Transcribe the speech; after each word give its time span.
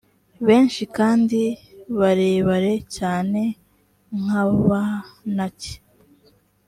benshi, 0.47 0.83
kandi 0.97 1.39
barebare 1.99 2.73
cyane 2.97 3.41
nk’abanaki. 4.21 5.73